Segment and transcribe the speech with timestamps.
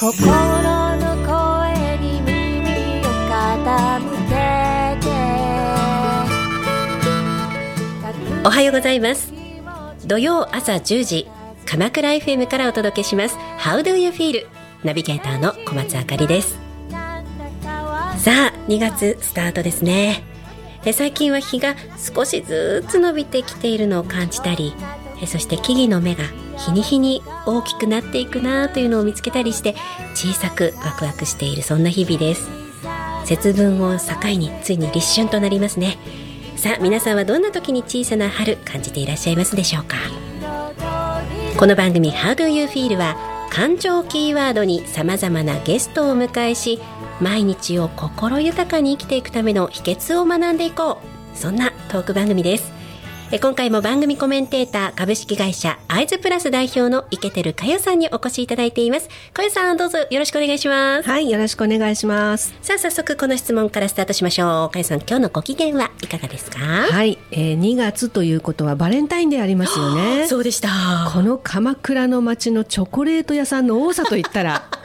[0.00, 4.00] 心の声に耳を傾
[4.30, 4.32] け
[4.98, 5.12] て。
[8.46, 9.30] おはようございます。
[10.06, 11.28] 土曜朝10時
[11.66, 13.36] 鎌倉 FM からお届けします。
[13.58, 14.46] How do you feel?
[14.84, 16.58] ナビゲーターの小松あかりです。
[18.16, 20.22] さあ2月スタートですね。
[20.86, 24.72] え最近は日が少しずつ伸びてきているのを感じたり
[25.20, 26.24] えそして木々の芽が
[26.66, 29.74] 日に日に大きくなっていくなというのを見つけたりして
[30.14, 32.48] 小さくワクワクしているそんな日々です。
[33.24, 35.98] 節分を境についに立春となりますね。
[36.56, 39.96] さあ皆さんはどんな時に小さな春感じていらっしゃいますでしょうか？
[41.58, 43.16] この番組 How do you feel は
[43.50, 46.80] 感情キーワードに様々なゲストをお迎えし
[47.20, 51.36] 毎日を心豊かに生きていくための秘訣を学んでいこう。
[51.36, 52.79] そんなトーク番組です。
[53.32, 59.08] え今回も番組コメンテーター株式会社アイズプラス代表の池てるかよさんにお越しいただいています。
[59.32, 61.08] かよさんどうぞよろしくお願いします。
[61.08, 62.52] はい、よろしくお願いします。
[62.60, 64.70] さあ早速この質問からスタートしましょう。
[64.72, 66.58] かよさん今日のご機嫌はいかがですか？
[66.58, 70.26] はい、えー、2月ということはバレンタインでありますよね。
[70.28, 70.68] そうでした。
[71.14, 74.64] この鎌倉の街のチョコレート屋さんの多さといったら、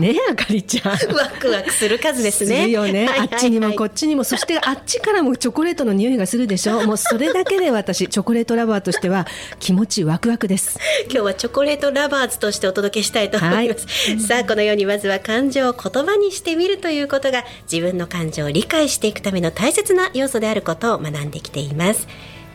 [0.00, 0.92] ねえ、あかりちゃん。
[0.92, 2.62] ワクワクする数ですね。
[2.62, 3.28] するよね、はいはいはい。
[3.32, 4.24] あっちにもこっちにも。
[4.24, 6.82] そしてあっちからもチョコレートの匂いがするでしょ。
[6.86, 9.26] もうそれだけで私チョコレートラバーとしては
[9.60, 10.78] 気持ちワクワクです。
[11.04, 13.86] 今日はチョコレートラバーズとしてお届けしたいと思います、
[14.26, 22.08] さあこのようにまずは感情を言葉にしてみるということが自分の感情を理解していくための大切な要素であることを学んできています。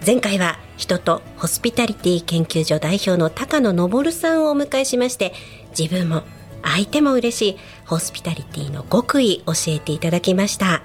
[0.06, 5.34] 前回は人とホスピタリティ研究所代表の高野昇さんをお迎えしまして
[5.78, 6.24] 自分も
[6.64, 7.58] 相手も嬉しい。
[7.86, 10.82] ホスピタリティの極意教えていただきました。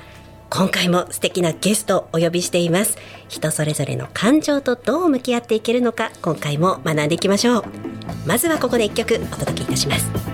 [0.51, 2.97] 今回も素敵なゲストをお呼びしています。
[3.29, 7.65] 人それぞれの感情とどう向き合っていけるのか今回も学んでいきましょう。
[8.27, 10.34] まずはここで一曲お届けいたします。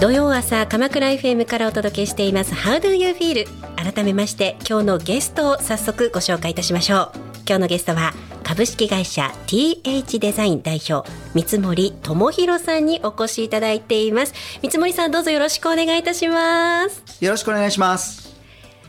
[0.00, 2.54] 土曜朝鎌倉 FM からお届けしています。
[2.54, 3.48] How do you feel?
[3.74, 7.10] 改めまして今日のゲストを早速ご紹介いたしましょう。
[7.48, 8.12] 今日のゲストは
[8.44, 14.34] 株式会社 TH デザイン代表三森智博さんにお越しいただいています。
[14.62, 17.02] 三森さんどうぞよろしくお願いいたします。
[17.24, 18.32] よろしくお願いします。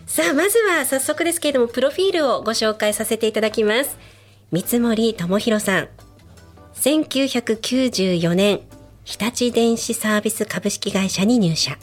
[0.06, 3.97] さあまずは早速ですけれどもプロフィールをご紹介させていただきます。
[4.52, 5.88] 三森智博さん
[6.76, 8.62] 1994年
[9.09, 11.80] 日立電子サービス株式会社に入社。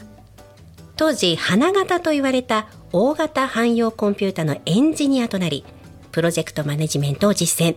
[0.95, 5.65] 当時花形と言われた大型汎用コンピュータのエンジニアとなり
[6.13, 7.77] プロジェクトマネジメントを実践。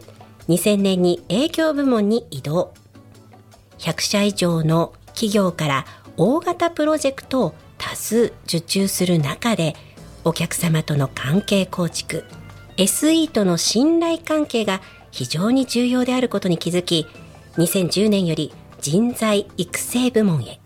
[0.50, 2.76] 2000年に営業部門に移動。
[3.80, 5.86] 100社以上の企業から
[6.16, 9.76] 大型プロジェクトを多数受注する中で
[10.26, 12.24] お客様との関係構築
[12.78, 14.80] SE との信頼関係が
[15.10, 17.08] 非常に重要であることに気づき
[17.58, 20.60] 2010年より人材育成部門へ。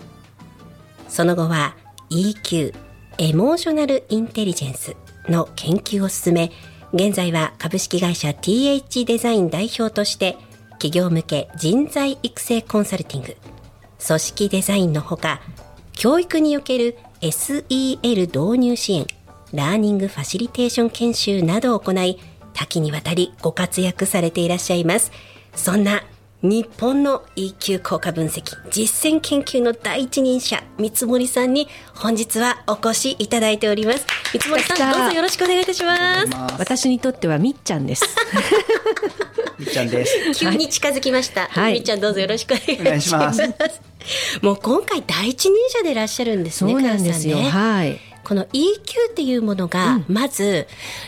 [1.08, 1.76] その後は
[2.10, 2.74] EQ
[3.20, 4.96] エモーショナルインテリジェンス
[5.30, 6.52] の研究を進め
[6.94, 10.38] 現在は株式会社 TH デザイン代表として
[10.74, 13.38] 企業向け人材育成コンサルティング
[14.06, 15.42] 組織デザインのほか
[15.94, 19.08] 教育における SEL 導入支援
[19.54, 22.20] ラーニングファシリテーション研修などを行い
[22.54, 25.12] 多岐にわたりご活躍されていらっしゃいます。
[25.56, 26.04] そんな
[26.44, 34.06] 日本の EQ 効果分析実践研究の第一人者三森さんに本日はお越しいただいております。
[34.34, 36.28] 三森さんどうぞよろしくお願いいたします。
[36.60, 38.04] 私にとってはみっちゃんです。
[39.58, 40.18] みっちゃんです。
[40.36, 41.74] 急に近づきました、はい。
[41.76, 43.38] みっちゃんどうぞよろしくお願いしお願いしまます。
[43.40, 47.44] すもう今回第一人者でいらっしゃるんですねそうなんですよ、ね。
[47.44, 50.68] はいこの EQ っていうものが、まず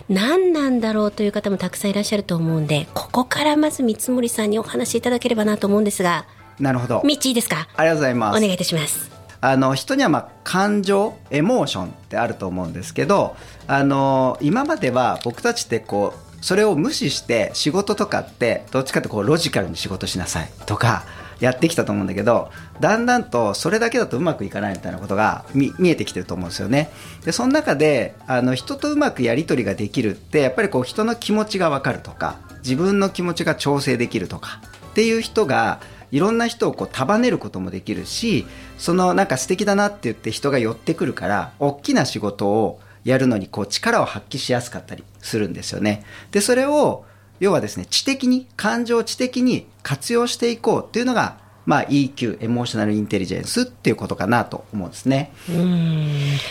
[0.09, 6.25] 何なんだろうという方もたくさんいらっしゃると思うんで、ここからまず三森さんにお話しいただければなと思うんですが、
[6.59, 7.01] なるほど。
[7.03, 7.67] みっちいいですか？
[7.75, 8.37] ありがとうございます。
[8.37, 9.11] お願いいたします。
[9.41, 13.35] あの人にはまあ感情エモーションってあると思うんですけど
[13.67, 21.03] あの今までは僕たちってこうそれを無視して仕事とかってどっちかってこうロジカルに仕事しなさいとか
[21.39, 22.49] やってきたと思うんだけど
[22.79, 26.91] だんだんとそれだけだとうまくいかないみたいなことが見えてきてると思うんですよね
[27.23, 34.61] でその中であの人とうまくやり取りができるってやっぱりこう人の気持ちが分かるとか自分の気持ちが調整できるとか
[34.91, 35.79] っていう人が
[36.11, 38.45] いろんな人をこう束ねることもできるし
[38.77, 46.03] そのなんか素敵だなって言って人が寄ってくるから大きな仕事をやるのにこう力を発揮しやすかったりするんですよね。
[46.31, 47.05] でそれを
[47.39, 55.31] 要はですね知的に感情を知的に活用していこうっていうのがまあ、EQ エモーショナルインテリジェンスっていうことかなと思うんですね。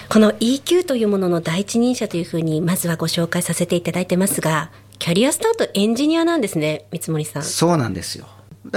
[0.09, 8.27] この EQ というものの第一人者というふうにまずはご紹介させていただいてますがキャリアスタートエンジニアなんですね三森さんそうなんですよ。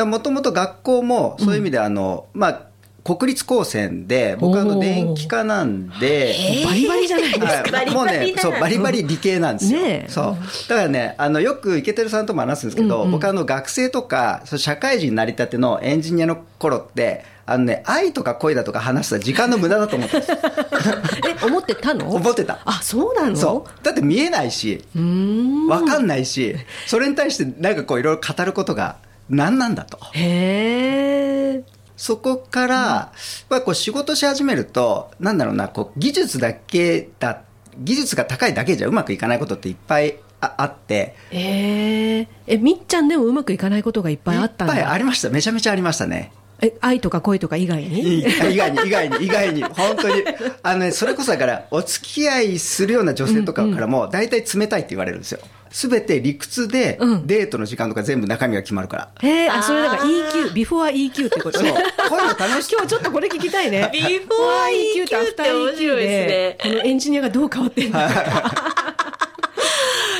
[0.05, 2.67] もともと学校もそういう意味であの、まあ
[3.07, 7.77] 国立高専で僕はあの電気科なんで、バリバリじゃないですか。
[7.77, 10.11] はいもうねそうバリバリ理系なんですよ、ねえ。
[10.11, 10.37] そう。
[10.67, 20.33] だからねあのよく池照さんとも話すんですけど、僕あの学生とか社会人になりたてのエンジニアの頃ってあのね愛とか恋だとか話したら時間の無駄だと思ってた
[21.29, 22.13] え、思ってたの？
[22.13, 22.59] 思ってた。
[22.65, 23.37] あ、そうなの？
[23.37, 23.85] そう。
[23.85, 25.67] だって見えないしうーん。
[25.67, 28.97] 分かんないしそれに対してなんかこういろいろ語ることが
[29.29, 29.97] 何なんだと。
[30.11, 31.76] へえ。
[31.97, 33.11] そこから、
[33.49, 37.41] まあ、こう仕事し始めると、なんだろうな、こう技術だけだ、
[37.79, 44.65] 技術が高いだけじゃうまくいかないことっていっぱいああって、えー、え、みっちゃんでもうまくいかないことがいっぱいあった。
[44.65, 45.29] いっぱいありました。
[45.29, 46.31] めちゃめちゃありましたね。
[46.61, 48.19] え、愛とか恋とか以外に？
[48.19, 50.23] い以外に、以外に、以外に、本当に。
[50.63, 55.39] あのね、それこそだから、お付き合いするような女性とかからも、大体冷たいって言われるんですよ。
[55.69, 59.09] すべて理屈でうん、デートの時間とか全部中身が決まるから。
[59.21, 61.67] へえ、あ、それだから EQ、ビフォー EQ ってことそう。
[61.67, 61.73] ね。
[62.09, 63.89] こういうの楽し今日ちょっとこれ聞きたいね。
[63.91, 67.99] ビフォー EQ とアフター EQ って面白いですねこのエンジニアがどう変わってんの？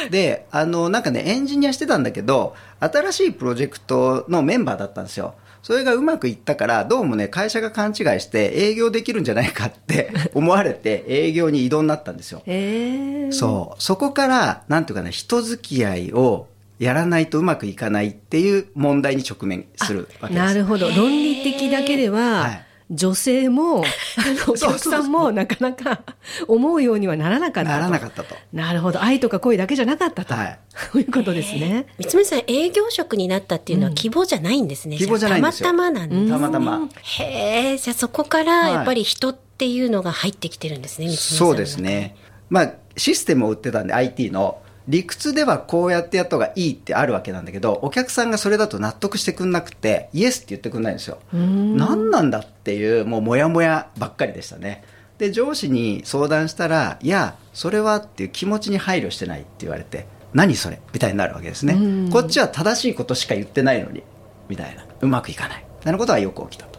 [0.10, 5.36] で、あの、なんかね、エンジニアしてたんだけど、新しいプロジェクトのメンバーだったんですよ。
[5.62, 12.42] それがうまくいったから、どうもね、会社が勘違いして営業できるんじゃないかって 思われて、営業に移動になったんですよ。
[12.46, 13.32] へえ。
[13.32, 13.82] そう。
[13.82, 16.48] そこから、なんていうかな、人付き合いを
[16.80, 20.46] やらないとうまくいかないっていう問題に直面するわけです。
[20.46, 20.90] なるほど。
[20.90, 23.84] 論理的だけでは、はい女性も、
[24.18, 26.02] あの、お客さんもなかなか
[26.48, 27.78] 思うようにはならなかったと。
[27.78, 28.36] ならなかったと。
[28.54, 29.02] なるほど。
[29.02, 30.34] 愛とか恋だけじゃなかったと。
[30.34, 30.60] はい。
[30.92, 31.88] そういうことですね。
[32.00, 36.90] 三森さん営業職になったっていうのは希望じゃないんですね、希望じゃないんですよたまたまなんですたまたま。
[37.02, 42.16] へえじゃあそこからやっぱり人っていうのが入ってきてるんですね、三森さんのそうですね。
[42.50, 44.60] まあ、システムを売ってたんで、IT の。
[44.88, 51.20] 理屈ではこうやってやった方がいいってあるわけなんだけど、お客さんがそれだと納得してくんなくて、イエスって言ってくんないんですよ。
[51.34, 54.84] 何なんだっていう、もうモヤモヤばっかりでしたね。
[55.18, 60.80] で、上司に相談したら、いや、それはっていう気持ちに配慮してないって言われて、何それ？
[60.94, 62.12] みたいになるわけですね。
[62.12, 64.04] こっちは正しいことしか言ってないのに、
[64.48, 64.86] みたいな。
[65.02, 65.66] うまくいかない。
[65.84, 66.77] なることはよく起きたと。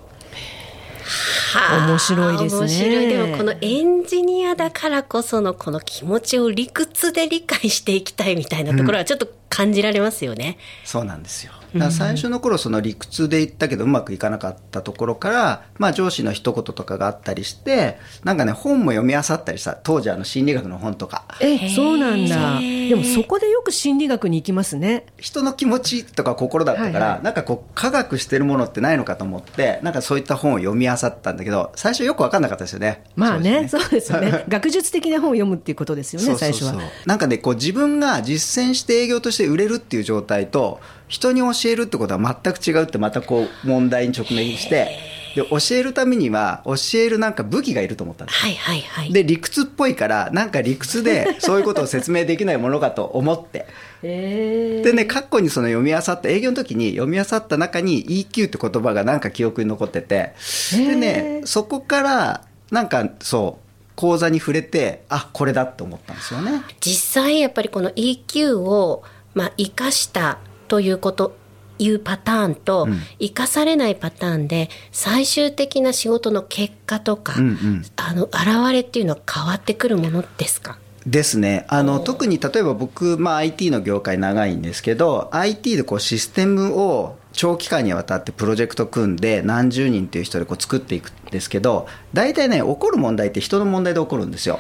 [1.09, 10.59] はあ面白いですね面白いでもこのエンジニアだからこそのこの気持ちを理屈で理解していきたいみたいなところはちょっと感じられますよね。
[10.85, 11.53] そうなんですよ。
[11.91, 19.75] 最初の頃その理屈で言ったけどうまくいかなかったところから、まあ上司の一言とかがあったりして、なんかね、本も読み漁ったりした。
[19.75, 21.25] 当時あの心理学の本とか。
[21.41, 22.61] え、そうなんだ。
[22.61, 25.07] でもそこでよく心理学に行きますね。
[25.19, 33.05] 人の気持ちとか心だったから、はいはいなんかこう科学してるものってないのかと思って、なんかそういった本を読み漁ったんだけど、最初よくわかんなかったですよね。
[33.17, 34.45] まあね、そうですよね。
[34.49, 36.75] 学術的な本を読むっていうことですよね、最初は。
[37.07, 44.99] なんかねこう自分が実践して営業として売れるっていう状態と人に教えるってことは全く違うってまたこう問題に直面して
[45.35, 48.41] で教えるためには教えるなんか武器がいると思ったんです。
[48.41, 49.13] はいはいはい。
[49.13, 53.67] で理屈っぽいからなんか理屈で そういうことを説明できないものかと思って。
[54.03, 60.33] へでね過去にその読み漁った営業の時に読み漁った中に EQ って言葉がなんか記憶に残ってて。
[60.73, 66.63] でねそこからなんかそう講座に触れてあこれだって思ったんですよね。
[66.81, 69.03] 実際やっぱりこの EQ を
[69.35, 70.39] まあ生かした
[70.69, 71.35] ということ
[71.81, 73.01] いうパターンと、うん。
[73.21, 77.85] 生かされないパターンで最終的な仕事の結果とか、うんうん。
[77.97, 80.79] あの現れっていうのは変わってくるものですか？
[81.07, 81.65] ですね。
[81.69, 94.59] あの特に例えば僕、まあ、IT の業界長いんですけど IT でこうシステムを長期間にわたってプロジェクト組んで何十人っていう人でこう作っていくんですけど大体ね起こる問題って人の問題で起こるんですよ。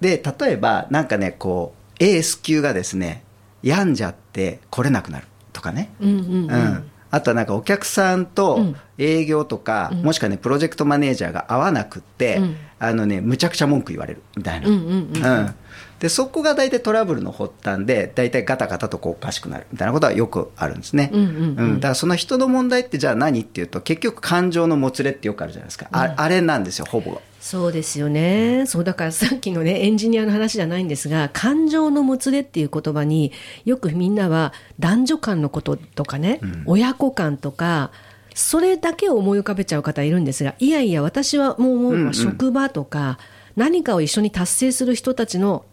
[0.00, 3.24] で例えばなんかねこうエース級がですね
[3.62, 6.90] 病んじゃって来れなくなるとかね、うんうんうん。
[7.10, 12.56] あとはなんかお客さんとうん営業とか、もしくはねプロジェクトマネージャーが合わなくって、うん。
[12.78, 15.54] あのねむちゃくちゃ文句言われるみたいな、うんうんうんうん。
[16.00, 21.74] でそこが大体トラブルの発端で大体ガタガタとこうおかしくなるみたいなことはよくあるんですね、うんうんうん。
[21.76, 27.20] だからその人の問題ってじゃあ何っていうと結局感情のもつれってよくあるじゃないですか、ああれなんですよほぼ。
[27.38, 28.66] そうですよね。
[28.66, 33.32] そうだからさっきのね、エンジニアの話じゃないんですが、感情のもつれっていう言葉に
[33.64, 37.92] よくみんなは男女間のこととかね、親子間とか、
[38.34, 43.18] それだけを思い浮かべちゃう方いるんですが、いやいや私はもう思うのは職場とか、
[43.56, 45.64] 何かを一緒に達成する人たちの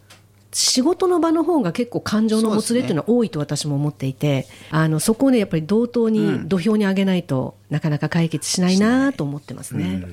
[0.51, 10.03] 仕事の場の方が結構感情のもつれっていうのは多いと私も思っていて、あのそこをねやっぱり同等に土俵に上げないとなかなか解決しないなと思ってますね。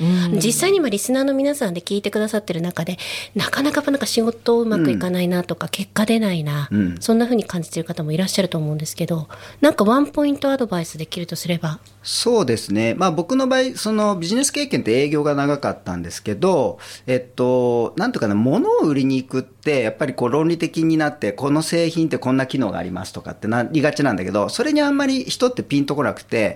[0.00, 0.04] う
[0.36, 0.38] ん。
[0.38, 2.98] 実際に今リスナーの皆さんで聞いてくださってる中で
[3.34, 6.96] なかなかなんか仕事うまくいかないなとか、結果出ないな、うん。
[7.00, 9.28] そんな風に感じてる方もいらっしゃると思うんですけど
[9.60, 11.80] なんかワンポイントアドバイスできるとすれば？
[12.02, 12.94] そうですね。
[12.94, 26.54] まあ僕の場合、そのビジネス経験って営業が長かったんですけど、えっと、なんとかね、物を売りに行くって、やっぱりこう論理的になって、この製品ってこんな機能がありますとかってなりがちなんだけど、それにあんまり人ってピンとこなくて、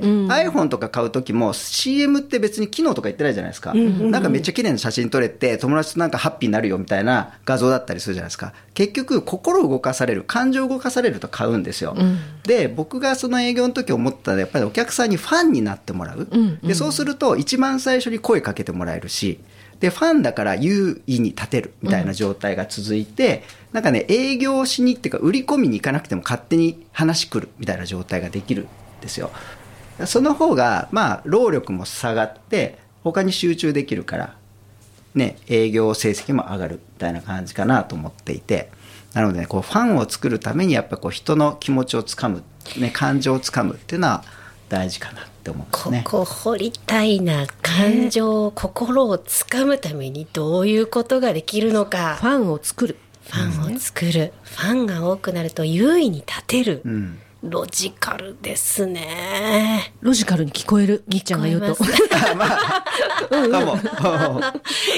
[0.50, 3.74] iPhone とか買うときも CM って別に機能とか言ってないじゃないですか。
[3.74, 8.52] なんかめっちゃ綺麗な写真撮れて、友達となんかハッピーになるよみたいな画像だったりするじゃないですか。
[8.74, 11.96] 結局、心動かされる、感情動かされると買うんですよ。
[12.44, 16.28] で、僕がその営業の時思ったのは、やっぱりお客さんにファンになってもらう。
[16.62, 19.40] で、そうすると、一番最初に声かけてもらえるし、
[19.80, 28.66] で、ファンだから優位に立てるみたいな状態が続いて、なんかね、営業しにっていうか、売り込みに行かなくても勝手に話来るみたいな状態ができるん
[29.00, 29.30] ですよ。
[30.06, 34.34] その方が、まあ、労力も下がって、他に集中できるから、
[35.14, 38.70] ね、営業成績も上がるみたいな感じかなと思っていて、
[39.14, 42.44] なので、ね、こうファンを作るためにやっぱこう人の気持ちをつかむ、
[42.78, 44.24] ね、感情をつかむっていうのは
[44.68, 46.04] 大事かなって思うんですこね。
[46.06, 52.16] こ掘りたいな感情、心をつかむためにどういうことができるのか。
[52.20, 52.96] ファンを作る。
[53.24, 59.94] ファンを作る、ファンが多くなると優位に立てる、うんロジカルですね。
[60.00, 61.76] ロジカルに聞こえる、みっちゃんが言うと。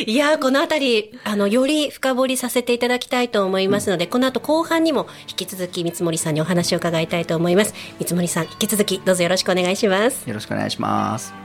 [0.07, 7.75] いやーこのあたりあのより深掘りさせていただきたいと思いますので、この後後半にも引き続き三森さんにお話を伺いたいと思います。
[8.01, 10.29] 三森さん引き続きどうぞよろしくお願いします。
[10.29, 11.42] よろしくお願いします。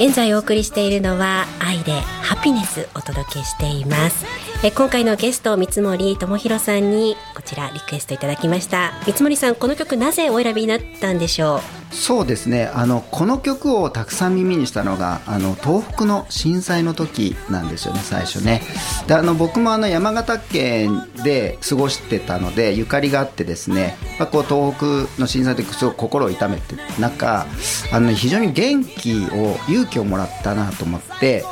[0.00, 1.90] 現在お送りしているのは愛で
[2.22, 4.24] ハピネスお届けしています。
[4.64, 12.70] え今回のゲスト三森智弘さんにこちらリクエストいただきました三森さんこの曲なぜお選びになったんでしょうそうですね。
[12.74, 18.62] あのこの曲をたくさん耳にしたのがあの東北の震災の時なんですよね最初ね。
[19.06, 27.46] であの僕もあの山形県で過ごしてたのでゆかりがあってですね、まあ、こう東北の震災の時すごく心を痛めて中
[27.92, 31.44] あの非常に元気を勇気をもらったなと思って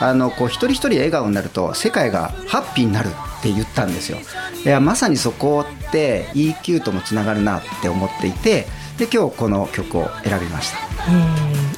[0.00, 4.18] あのこう一人一人笑顔になると世界がハッピーになるって言ったんですよ。
[4.64, 8.66] いやまさにそこって EQ ともつながるなって思っていて
[8.98, 10.78] で今日この曲を選びました。
[11.10, 11.24] うん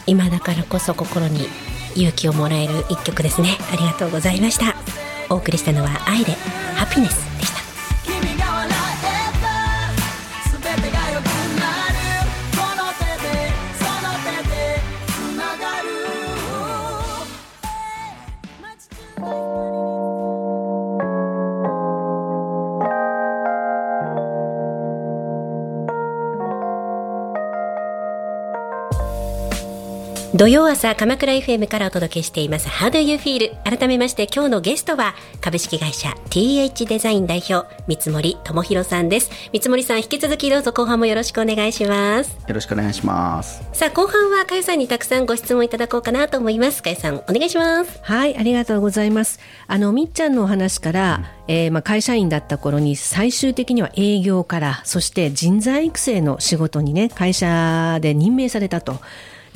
[0.07, 1.49] 今だからこそ心に
[1.97, 3.57] 勇気をもらえる一曲ですね。
[3.73, 4.77] ありがとうございました。
[5.29, 6.33] お送りしたのは愛で
[6.77, 7.26] ハピネス。
[30.37, 32.69] 土曜朝鎌倉 FM からお届けしています。
[32.69, 33.57] How do you feel?
[33.63, 39.31] 改めまして今日のゲストは株式会社 TH デザイン代表三森智弘さんです。
[39.55, 42.37] 三森さん引き続きどうぞ後半もよろしくお願いします。
[42.47, 43.65] よろしくお願いします。
[43.73, 46.83] さあ後半はかゆさんにたくさんご質問いただこうかなと思います。
[46.83, 47.99] かゆさんお願いします。
[48.03, 49.41] はい、ありがとうございます。
[49.67, 59.01] あの、みっちゃんのお話から、えーまあ、会社員だった頃に最終的には営業から、そして人材育成の仕事にね、会社で任命されたと。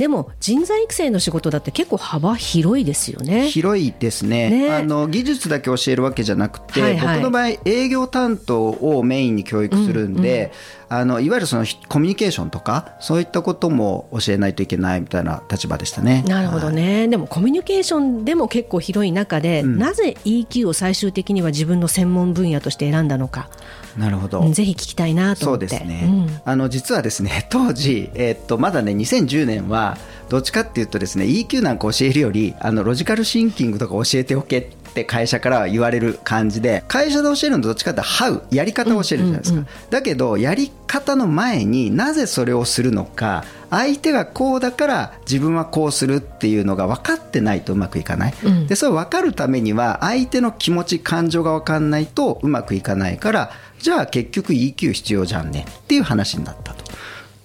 [0.01, 3.51] でも、人材育成の仕事だって結構幅広いですよね。
[3.51, 4.49] 広いですね。
[4.49, 4.75] ね。
[4.75, 7.17] あの技術だけ教えるわけじゃなくて、はいはい。
[7.19, 10.53] 僕の場合営業担当をメインに教育するんで、
[10.89, 16.25] あのいわゆるそのコミュニケーションとかそういったことも教えないといけないみたいな立場でしたね。
[16.27, 23.51] なるほどね、でもコミュニケーションでも結構広い中で、なぜ EQ を最終的には自分の専門分野として選んだのか、
[23.97, 25.67] なるほど、うんぜひ聞きたいなとそう思って。
[25.67, 29.97] ですね、あの実はですね 当時、えーっとまだね2010年は
[30.29, 34.59] どっちかっていうとですね EQ なんか教えるよりあのロジカルシンキングとか教えておけ
[34.91, 48.35] って会社からは言われる感じで会社で教えるのとどっちかっていうと How やり方を教えるじゃないですか、だけどやり方の前になぜそれをするのか相手がこうだから自分はこうするっていうのが分かってないとうまくいかない、
[48.67, 56.85] でそれを分かるためには相手の気持ち感情が分かんないとうまくいかないからじゃあ結局 EQ 必要じゃんねっていう話になったと。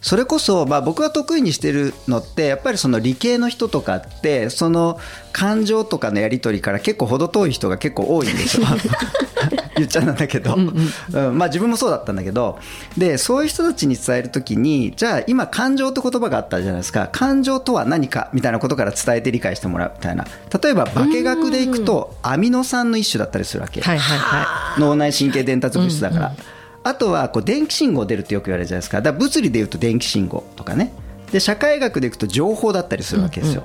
[0.01, 5.00] それこそ、まあ、僕が得意にしてるのってやっぱりその理系の人とかってその
[5.32, 8.68] 感情とかのやり取りから結構程遠い人が結構多いんですよ。
[9.77, 10.55] 言っちゃうんだけど。
[10.55, 12.60] うんまあ自分もそうだったんだけど。
[12.98, 17.10] でそういう人たちに伝える時にじゃあ今感情って言葉があったじゃないですか。
[17.12, 20.25] 感情とは何かみたいなことから伝えて理解してもらうみたいな。
[20.62, 26.36] 例えば化学でいくとアミノ酸の一種だったりするわけ、はいはいは 脳内神経伝達物質だから、
[26.84, 29.01] あとはこう電気信号出るってよく言われるじゃないですか。
[29.01, 30.94] だから物理でいうと電気信号とかね。
[31.32, 33.63] で社会学でいくと情報だったりするわけですよ、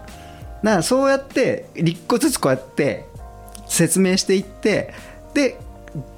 [0.63, 3.07] だからそうやって一個ずつこうやって
[3.67, 4.93] 説明していって
[5.35, 5.59] で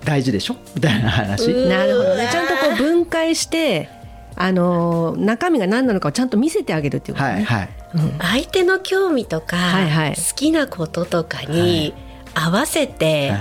[0.04, 0.56] 大事でしょ？
[0.74, 1.50] みたいな話。
[1.50, 1.68] い。
[1.68, 2.28] なるほどね。
[2.30, 3.88] ちゃんとこう分解して、
[4.36, 7.34] あのー中身が何なのかをちゃんと見せてあげるっていうことね。
[7.34, 7.68] はいはい。
[8.18, 10.14] 相手の興味とか、はいはい。
[10.14, 11.94] 好きなこととかに
[12.34, 13.40] 合わせてはい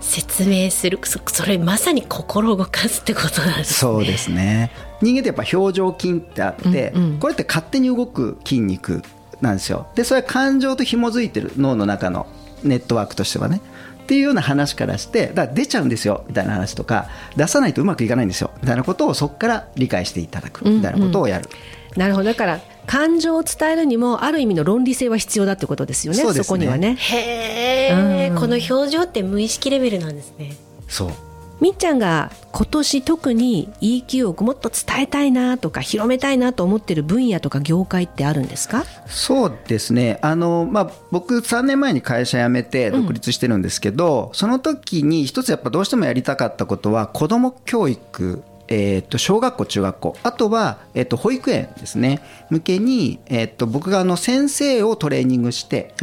[0.00, 3.74] 説明する、そそれまさに心を動かすってことなんですね。
[3.74, 4.70] そうですね。
[5.02, 7.18] 人間ってやっぱ表情筋ってあって、うんうん。
[7.18, 9.02] これって勝手に動く筋肉
[9.40, 9.88] なんですよ。
[9.96, 12.26] でそれは感情と紐づいてる脳の中の
[12.62, 13.60] ネットワークとしてはね
[14.08, 21.50] っていうような話からしてだから出ちゃうんですよみたいな話とか出さないとうまくいかないんですよみたいなことをそこから理解していただくみたいなことをやる、
[21.94, 22.24] なるほど。
[22.24, 26.24] だから感情を伝えるにもある意味の論理性は必要だってことですよね。
[26.24, 26.96] ねこにはね。
[26.96, 30.56] へえ、うんこの表情って無意識レベルなんですね。
[30.88, 31.12] そう
[31.60, 38.84] みっちゃんが今年特に EQ をもっと伝えたいなとか広めたいなと思ってる分野とか業界ってあるんですか？
[39.06, 40.18] そうですね。
[40.22, 52.20] あの、まあ、僕3年前に会社辞めて独立してるんですけど、その時に一つやっぱどうしてもやりたかったことは子ども教育えー、と小学校、中学校あとは、えー、と保育園ですね。
[52.50, 55.94] 向けに、えー、と僕があの先生をトレーニングして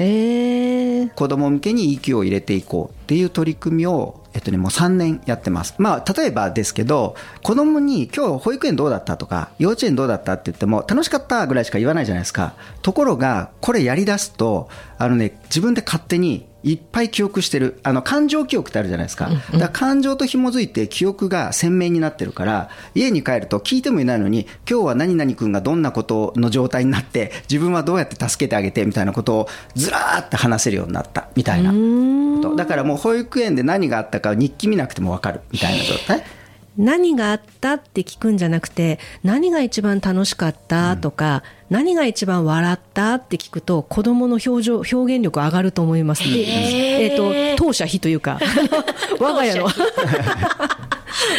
[1.16, 5.76] 子ども向けに EQ を入れていこうっていう取り組みを、えっとね、もう3年やってます。
[5.78, 12.54] まあ、例えばですけど、子供に今日保育園どうだったとか、幼稚園どうだったって言っても、楽しかったぐらいしか言わないじゃないですか。
[12.82, 17.80] ところが、これやり出すと、あのね、自分で勝手にいっぱい記憶してる。
[17.84, 19.30] あの、感情記憶ってあるじゃないですか。
[19.54, 32.56] だ感情と紐づいて記憶が鮮明になってるから、家に帰ると聞いてもいないのに、今日は何々君がどんなことの状態になって、自分はどうやって助けてあげてみたいなことをずらーって話せるようになったみたいなこと。
[32.56, 36.24] だからもう保育園で何があったか日記見なくてもわかるみたいな状態。
[36.78, 47.32] 何があったって聞くんじゃなくて何が一番楽しかったとか、何が一番笑ったって聞くと子供の表情表現力上がると思いますでえっ、と
[47.64, 48.40] 当社比というか。
[49.20, 49.66] 我が家の。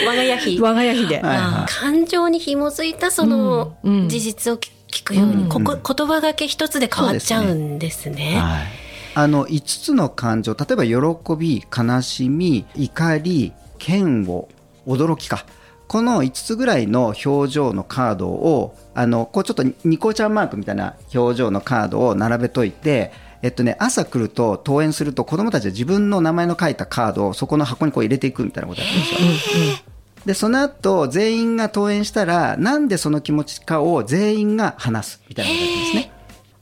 [0.06, 1.70] 我が家比我が家比で、はいはい。
[1.70, 4.08] 感情に紐づいたそのうんうん。
[4.08, 8.38] 事実を聞くように、ここ言葉がけ一つで変わっちゃうんですね。
[8.38, 8.66] はい、
[9.14, 13.52] あの5つの感情例えば喜び悲しみ怒り
[13.86, 14.48] 嫌悪
[14.86, 15.46] 驚きか
[15.88, 29.96] この5つぐらいの表情のカードをあのこうちょっとニコちゃんマークみたいな表情のカードを並べといてえっとね、朝来ると登園すると子供たちは自分の名前の書いたカードをそこの箱にこう入れていくみたいなことやってるんですよ。
[30.24, 36.12] でその後全員が登園したらなんでその気持ちかを全員が話すみたいなことやってるんですね。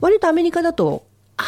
[0.00, 1.06] 割とアメリカだと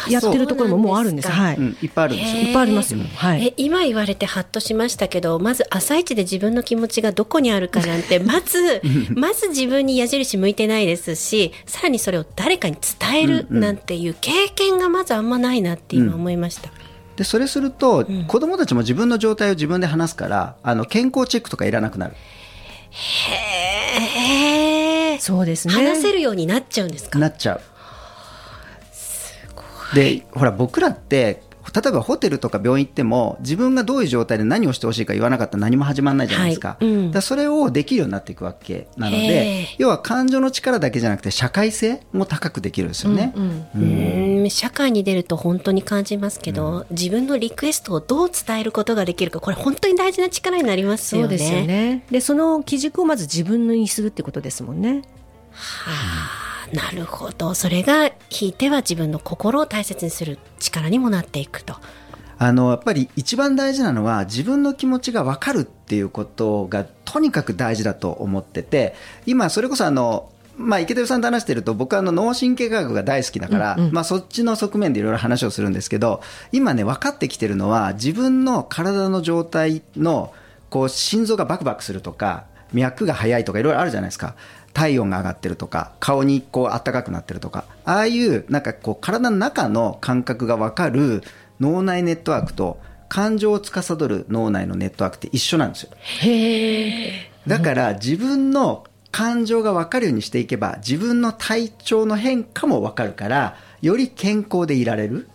[0.09, 2.41] やってるところももうあるんですそうなんはい、うん、いっぱいあるんですよ。
[2.41, 3.47] いっぱいありますよ、はい。
[3.47, 8.81] え今言われてハッとしましたけどまず朝一で自分の気持ちがどこにあるかなんて まず
[9.15, 16.69] まず自分に矢印向いてないですしさらにそれを誰かに伝えるなんていう経験がまずあんまないなって今思いました。
[17.15, 22.13] でそれすると、子供たちも自分の状態を自分で話すからあの健康チェックとかいらなくなる。
[22.91, 25.73] へえそうですね。
[25.73, 27.17] 話せるようになっちゃうんですか？
[27.19, 27.61] なっちゃう
[29.95, 31.41] でほら僕らって
[31.73, 36.85] 例えばホテルとか病院行っても自分がどういう状態で何をしてほしいか言わなかったら何も始まらないじゃないですか,、はい。
[36.85, 37.11] うん。
[37.11, 51.27] だそれをできるようになっていくわけなのへでー要は感情の力だけじゃなくて社会性も高くできるんですよね、うーん社会に出ると本当に感じますけど、自分のリクエストをどう伝えることができるかこれ本当に大事な力になりますよね。
[51.27, 52.05] そうですよね。
[52.09, 55.01] でその基軸をまず自分のにするってことですもんね。
[55.51, 56.36] はあ
[56.73, 57.53] なるほど。
[57.53, 61.75] それがひいては自分の心を大切にする力にもなっていくと。
[62.39, 68.93] あのやっぱり一番大事なのは自分の気持ちが分かるっていうことがとにかく大事だと思ってて
[69.25, 80.33] 今それこそあのまあ、池田さんと話してると僕はあの脳神経科学が大好きだから、まあ、そっちの側面でいろいろ話をするんですけど今ね分かってきてるのは自分の体の状態の
[80.71, 84.35] こう心臓がバクバクするとか脈が速いとかいろいろあるじゃないですか
[84.77, 91.23] 体温が上がってるとか顔にこう暖かくなってるとかああいうなんかこう体の中の感覚が分かる
[91.59, 95.89] 脳内ネットワークと感情を司る脳内のネットワークって一緒なんですよ。
[97.47, 105.27] だから自分の感情が分かるようにしていけば自分の体調の変化も分かるからより健康でいられる。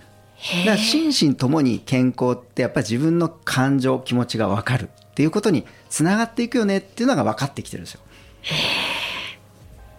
[0.65, 8.01] だから心身ともに健康ってやっぱり自分の感情気持ちが分かるっていうことにつながっていくよねっていうのが分かってきてるんですよ。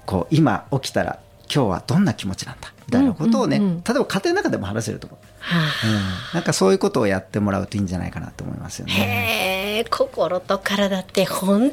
[0.06, 1.20] こう今起きたら
[1.54, 9.76] 今日はどんな気持ちなんだみたいなことをね、うんうんうん例えば家庭の中でも話せると思う、はうん、なんかそういうことをやってもらうといいんじゃないかなと思いますよあ、ね。
[9.76, 11.72] へえ心と体って本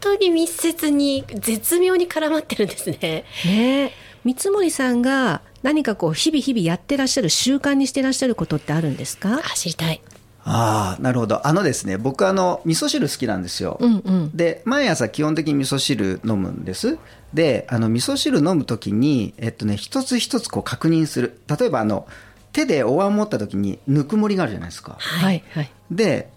[0.00, 3.24] 当に密接に絶妙に絡まってるんですね。
[3.44, 3.92] ね
[4.24, 9.40] 三森さんが何かこう日々日々やってらっしゃる習慣にしてらっしゃることってあるんですか？
[9.44, 10.00] あ知りたい。
[10.48, 11.46] ああなるほど。
[11.46, 13.76] あのですね僕あの味噌汁好きなんですよ。
[13.80, 14.36] うんうん。
[14.36, 16.98] で毎朝基本的に味噌汁飲むんです。
[17.34, 21.40] であの味噌汁飲む時にえっとね一つ一つこう確認する。
[21.58, 22.08] 例えばあの
[22.52, 24.96] 手でお椀持った時にぬくもりがあるじゃないですか。
[24.98, 25.70] はいはい。
[25.90, 26.30] で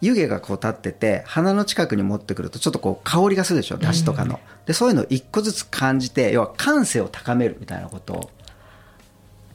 [0.00, 8.30] 湯気がこう立ってて鼻の近くに持ってくるとちょっとこう香りがするでしょだしとかの、でそういうのを一個ずつ感じて要は感性を高めるみたいなことを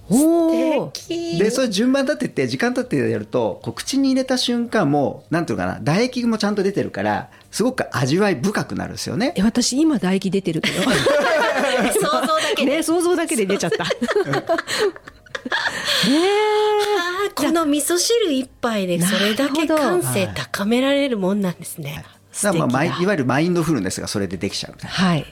[0.10, 0.92] おお
[1.38, 9.34] でそれ順番立てて時間経ってやるとこう口に入れた瞬間もなんていうのかな唾液もちゃんと出てるからすごく味わい深くなるんですよね。
[9.36, 10.84] え私今唾液出てるけど。
[10.84, 10.92] 想
[12.02, 12.72] 像だけで。
[12.78, 13.86] ね想像だけで出ちゃった。
[13.86, 22.04] あーこの味噌汁一杯でそれだけ感性高められるもんなんですね。
[22.44, 22.52] だ。
[22.52, 25.22] からまあいわゆるマインドフルネスがそれでできちゃうはい。
[25.22, 25.28] だ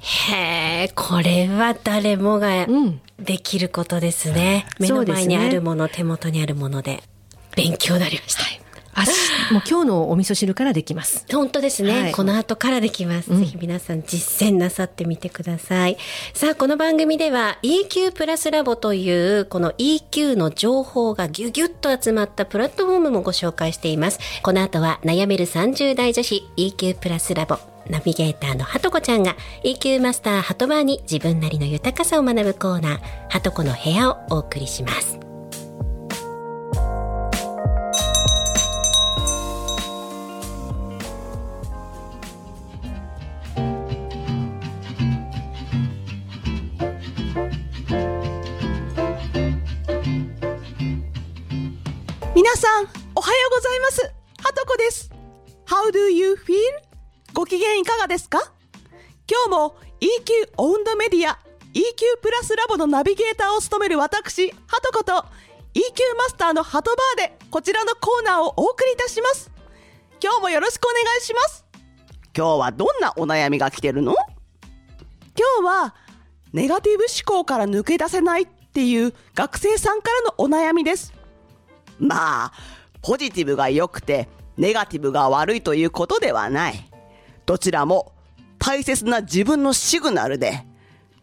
[0.00, 4.66] へえ、これは誰もがうんできることですね。
[4.78, 7.02] 目のそうですね前にあるもの、手元にあるもので
[7.54, 8.42] 勉強になりました。
[8.42, 8.69] あ
[9.04, 11.26] しもう今日のお味噌汁からできます。
[11.30, 12.12] 本当ですね、はい。
[12.12, 15.96] この後からできます、ぜひ皆さん実践なさってみてください。
[16.34, 24.18] さあこの番組では EQ プラスラボというこの EQ の情報がギュギュッと集まったプラットフォームもご紹介しています。
[24.42, 35.29] この後は悩める30代女子 EQ プラスラボナビゲーターのはとこちゃんが EQ マスターハトバーに自分なりの豊かさを学ぶコーナーはとこの部屋をお送りします
[52.32, 54.02] 皆さん、おはようございます。
[54.02, 55.10] はとこです。
[55.66, 56.54] How do you feel?
[57.34, 58.52] ご機嫌いかがですか？
[59.28, 61.40] 今日も EQ オウンドメディア
[61.74, 65.16] EQ プラスラボのナビゲーターを務める私、はとこと EQ
[66.16, 69.50] マスターのハトバーでこちらのコーナーをお送りいたします。
[70.22, 71.64] 今日もよろしくお願いします。
[72.36, 74.14] 今日はどんなお悩みが来てるの？
[75.36, 75.96] 今日は
[76.52, 81.12] ネガティブ思考から抜け出せないっていう学生さんからのお悩みです。
[82.00, 82.52] まあ、
[83.02, 86.90] ポジティブが良くて、ネガティブが悪いということではない。
[87.46, 88.12] どちらも
[88.58, 90.66] 大切な自分のシグナルで、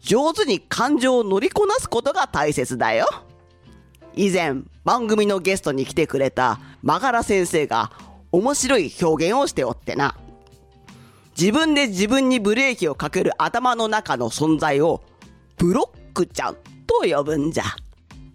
[0.00, 3.06] 上手に感情を乗りこなすことが大切だよ。
[4.14, 7.92] 以前、番組のゲストに来てくれたマガラ先生が
[8.32, 10.16] 面白い表現をしておってな。
[11.38, 15.02] 自分で自分にブレーキをかける頭の中の存在を
[15.56, 17.64] ブロックちゃんと呼ぶんじゃ。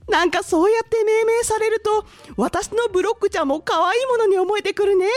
[0.07, 5.07] なんかそうやって命名されると、私のブロックちゃんも可愛いものに思えてくるね。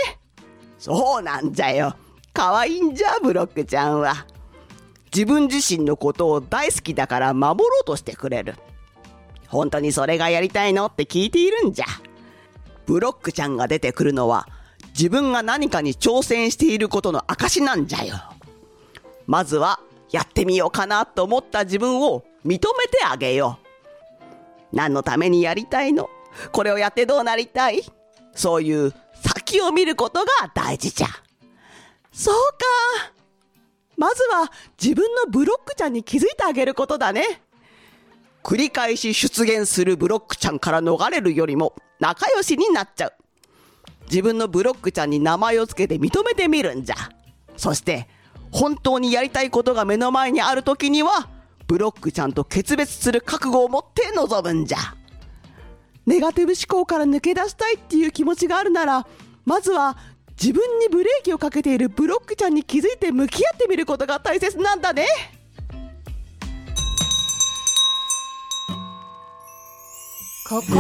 [0.79, 1.97] そうなんじゃよ。
[2.33, 4.27] 可愛いんじゃ、ブロックちゃんは。
[5.13, 8.55] 自分自身のことを大好きだから守ろうとしてくれる。
[9.49, 11.87] 本当にそれがやりたいのって聞いているんじゃ。
[12.85, 14.47] ブロックちゃんが出てくるのは、
[14.91, 18.17] 自分が何かに挑戦していることの証なんじゃよ。
[19.27, 23.66] まずは、やってみようかなと思った自分を認めてあげよう。
[24.73, 26.09] 何のためにやりたいの？
[26.53, 27.83] これをやってどうなりたい？
[28.35, 31.07] そういう先を見ることが大事じゃ。
[32.13, 33.13] そうか。
[33.97, 34.53] まずは
[34.83, 37.41] 自分のブロックちゃんに気づいてあげることだね。
[38.43, 43.13] 繰り返し出現するブロックちゃんから逃れるよりも仲良しになっちゃう。
[44.09, 46.97] 自分のブロックちゃんに名前をつけて認めてみるんじゃ。
[47.57, 48.07] そして、
[48.53, 51.29] 本当にやりたいことが目の前にある時には、
[51.67, 54.79] ブロックちゃんと決別する覚悟を持って臨むんじゃ。
[56.07, 59.07] ネガティブ思考から抜け出したいっていう気持ちがあるなら、
[59.45, 59.97] まずは
[60.41, 65.07] 自分にブレーキをかけているブロックちゃんに気づいて向き合ってみることが大切なんだね。
[70.49, 70.77] 心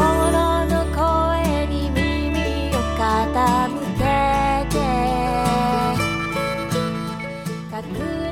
[0.66, 3.95] の声に耳を傾け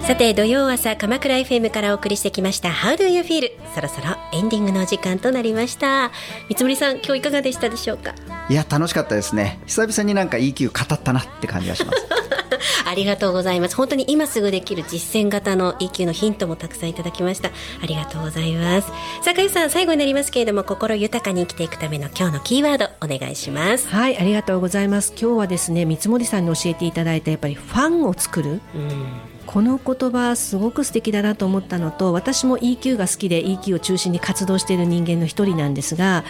[0.07, 3.51] さて土曜朝鎌倉 FM からお送りしてきました How do you feel?
[3.75, 6.11] そろそろエンディングのお時間となりました
[6.51, 8.15] 三森さん今日いかがでしたでしょうか？
[8.51, 12.07] いや楽しかったですね久々になんか EQ 語ったなって感じがします
[12.87, 13.77] ありがとうございます。
[13.77, 17.51] 本当に今すぐできる実践型の EQ のヒントもたくさんいただきました。
[17.83, 18.89] ありがとうございます。
[19.23, 23.89] 坂井さん、最後になりますけれども、心豊かに生きていくための今日のキーワードお願いします。
[23.89, 25.13] はい、ありがとうございます。
[25.21, 28.61] 今日はですね、三森さんに教えていただいたやっぱりファンを作る。
[28.75, 36.25] うんこの言葉すごく素敵だなと思ったのと私も EQ が好きで EQ を中心に活動している人間の一人なんですが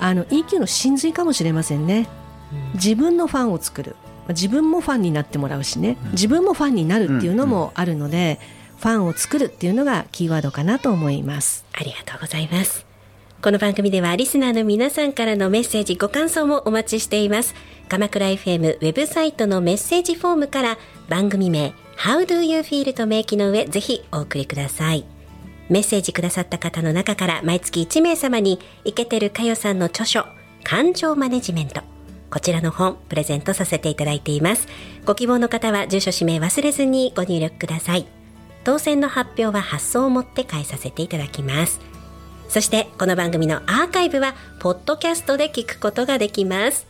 [0.00, 2.08] あの EQ の真髄かもしれませんね。
[2.74, 3.96] 自分のファンを作る。
[4.28, 5.96] 自分もファンになってもらうしね。
[6.12, 8.40] 自分もファンになるっていうのもあるので
[8.78, 11.64] ファンを作るっていうのがキーワードかなと思います。
[11.72, 12.86] ありがとうございます。
[13.40, 17.54] この番組ではリスナーの皆さんからのメッセージ、ご感想もお待ちしています。
[17.88, 22.92] 鎌倉 FM ウェブサイトのメッセージフォームから番組名 How do you feel?
[22.92, 25.06] と明記の上、ぜひお送りください。
[25.70, 30.26] メッセージくださった方の中から毎月1名様にイケてるかよさんの著書
[30.64, 31.80] 感情マネジメント。
[32.30, 34.68] こちらの本プレゼントさせていただいています。
[35.06, 38.04] ご希望の方は住所氏名忘れずにご入力ください。
[38.64, 41.80] 当選の発表は発送をもって返させていただきます。
[42.50, 46.86] そしてこの番組のアーカイブはポッドキャストで聞くことができます。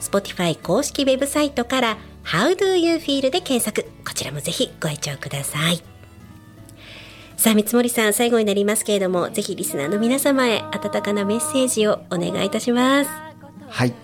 [0.00, 3.22] Spotify 公式ウェブサイトから How do you feel?
[3.30, 5.82] で検索こちらもぜひご愛聴ください
[7.36, 13.10] さあ三森さん最後になりますけれどもぜひリスナーの皆様へ温かなメッセージをお願いいたします
[13.68, 13.94] はい。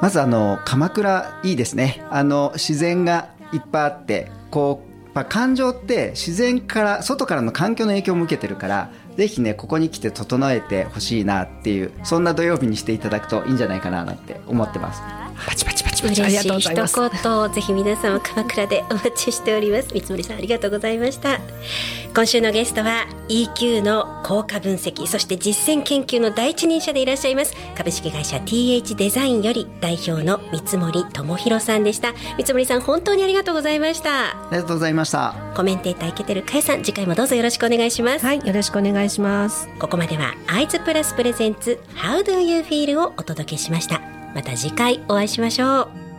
[0.00, 2.02] まずあの鎌倉いいですね。
[2.10, 15.02] あの自然がいっぱいあって、こうやっぱ感情って自然から外からの環境の影響も受けてるから、ぜひねここに来て整えてほしいなっていうそんな土曜日にしていただくといいんじゃないかななんて思ってます。
[15.46, 16.66] パチパチパチパ嬉チありがとうごしい。
[16.66, 19.88] ざいます一言ぜひ皆様鎌倉でお待ちしております。
[19.92, 21.38] 三森さんありがとうございました。
[22.14, 32.12] 今週のゲストは EQ の効果分析そして実践研究の第一人者でいらっしゃいます株式会社 TH デザインより代表の三森智弘さんでした。
[32.36, 34.30] 三森さん本当にありがとうございました。
[34.30, 35.34] ありがとうございました。
[35.54, 39.68] コメンテーターいけてるかえさん次回もどうぞよろしくお願いします、はいよろしくお願いします。
[39.78, 46.09] ここまではアイズプラスプレゼンツ How do you feel をお届けしましたまた次回お会いしましょう。